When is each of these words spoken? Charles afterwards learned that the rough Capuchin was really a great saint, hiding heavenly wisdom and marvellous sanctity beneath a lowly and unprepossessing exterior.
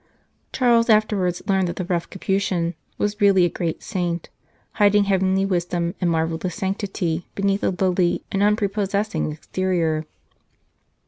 Charles 0.51 0.89
afterwards 0.89 1.43
learned 1.45 1.67
that 1.67 1.75
the 1.75 1.85
rough 1.85 2.09
Capuchin 2.09 2.73
was 2.97 3.21
really 3.21 3.45
a 3.45 3.49
great 3.49 3.83
saint, 3.83 4.29
hiding 4.81 5.03
heavenly 5.03 5.45
wisdom 5.45 5.93
and 6.01 6.09
marvellous 6.09 6.55
sanctity 6.55 7.27
beneath 7.35 7.63
a 7.63 7.69
lowly 7.79 8.23
and 8.31 8.41
unprepossessing 8.41 9.31
exterior. 9.31 10.07